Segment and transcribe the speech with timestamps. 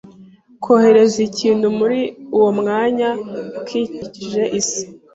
[0.63, 1.99] kohereza ikintu muri
[2.35, 3.09] uwo mwanya
[3.59, 4.83] ukikije isi.